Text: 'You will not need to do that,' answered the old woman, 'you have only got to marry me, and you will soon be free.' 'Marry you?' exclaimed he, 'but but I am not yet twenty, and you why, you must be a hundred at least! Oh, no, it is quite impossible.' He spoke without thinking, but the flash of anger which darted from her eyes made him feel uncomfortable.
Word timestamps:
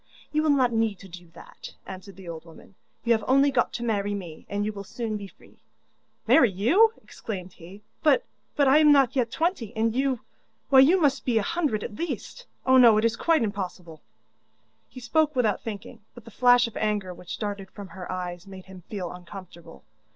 'You 0.31 0.41
will 0.41 0.49
not 0.49 0.73
need 0.73 0.97
to 1.01 1.07
do 1.07 1.29
that,' 1.35 1.75
answered 1.85 2.15
the 2.15 2.27
old 2.27 2.43
woman, 2.43 2.73
'you 3.03 3.11
have 3.11 3.23
only 3.27 3.51
got 3.51 3.71
to 3.73 3.83
marry 3.83 4.15
me, 4.15 4.47
and 4.49 4.65
you 4.65 4.73
will 4.73 4.83
soon 4.83 5.15
be 5.15 5.27
free.' 5.27 5.59
'Marry 6.25 6.49
you?' 6.49 6.93
exclaimed 7.03 7.53
he, 7.53 7.83
'but 8.01 8.25
but 8.55 8.67
I 8.67 8.79
am 8.79 8.91
not 8.91 9.15
yet 9.15 9.29
twenty, 9.29 9.75
and 9.77 9.93
you 9.93 10.21
why, 10.69 10.79
you 10.79 10.99
must 10.99 11.23
be 11.23 11.37
a 11.37 11.43
hundred 11.43 11.83
at 11.83 11.93
least! 11.97 12.47
Oh, 12.65 12.77
no, 12.77 12.97
it 12.97 13.05
is 13.05 13.15
quite 13.15 13.43
impossible.' 13.43 14.01
He 14.89 14.99
spoke 14.99 15.35
without 15.35 15.61
thinking, 15.61 15.99
but 16.15 16.25
the 16.25 16.31
flash 16.31 16.65
of 16.67 16.75
anger 16.77 17.13
which 17.13 17.37
darted 17.37 17.69
from 17.69 17.89
her 17.89 18.11
eyes 18.11 18.47
made 18.47 18.65
him 18.65 18.81
feel 18.89 19.11
uncomfortable. 19.11 19.83